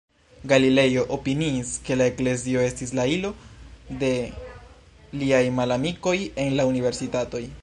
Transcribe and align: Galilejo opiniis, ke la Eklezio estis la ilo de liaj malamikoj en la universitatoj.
Galilejo 0.51 1.03
opiniis, 1.17 1.73
ke 1.89 1.97
la 2.01 2.07
Eklezio 2.13 2.65
estis 2.69 2.95
la 3.01 3.07
ilo 3.17 3.33
de 4.05 4.11
liaj 5.23 5.45
malamikoj 5.61 6.19
en 6.47 6.61
la 6.63 6.71
universitatoj. 6.77 7.49